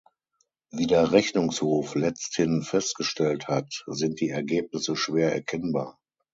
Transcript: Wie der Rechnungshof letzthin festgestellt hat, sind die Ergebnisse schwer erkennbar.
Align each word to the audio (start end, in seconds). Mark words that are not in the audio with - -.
Wie 0.71 0.87
der 0.87 1.11
Rechnungshof 1.11 1.93
letzthin 1.93 2.63
festgestellt 2.63 3.47
hat, 3.47 3.83
sind 3.85 4.19
die 4.19 4.29
Ergebnisse 4.29 4.95
schwer 4.95 5.31
erkennbar. 5.31 5.99